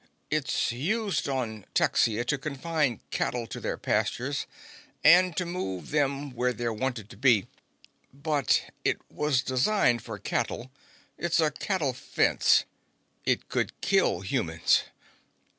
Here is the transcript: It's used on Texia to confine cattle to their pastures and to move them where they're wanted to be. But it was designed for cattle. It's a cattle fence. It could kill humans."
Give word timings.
It's 0.31 0.71
used 0.71 1.29
on 1.29 1.63
Texia 1.75 2.25
to 2.25 2.37
confine 2.39 3.01
cattle 3.11 3.45
to 3.45 3.59
their 3.59 3.77
pastures 3.77 4.47
and 5.03 5.37
to 5.37 5.45
move 5.45 5.91
them 5.91 6.31
where 6.33 6.53
they're 6.53 6.73
wanted 6.73 7.07
to 7.11 7.17
be. 7.17 7.45
But 8.11 8.63
it 8.83 8.97
was 9.11 9.43
designed 9.43 10.01
for 10.01 10.17
cattle. 10.17 10.71
It's 11.19 11.39
a 11.39 11.51
cattle 11.51 11.93
fence. 11.93 12.63
It 13.27 13.47
could 13.47 13.79
kill 13.81 14.21
humans." 14.21 14.85